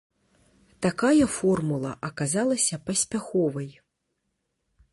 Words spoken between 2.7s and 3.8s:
паспяховай.